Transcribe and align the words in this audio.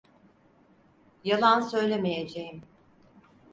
Yalan 1.23 1.61
söylemeyeceğim. 1.61 2.63